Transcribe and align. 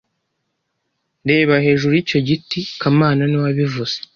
Reba 1.29 1.53
hejuru 1.65 1.91
yicyo 1.95 2.19
giti 2.27 2.59
kamana 2.79 3.21
niwe 3.25 3.43
wabivuze 3.47 3.95